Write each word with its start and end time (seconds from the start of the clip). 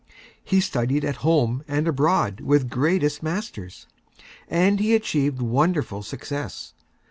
He 0.43 0.61
studied 0.61 1.05
at 1.05 1.17
Home 1.17 1.63
and 1.67 1.87
Abroad 1.87 2.39
with 2.39 2.71
Greatest 2.71 3.21
Masters, 3.21 3.85
and 4.47 4.79
he 4.79 4.95
Achieved 4.95 5.43
Wonderful 5.43 6.01
Success. 6.01 6.73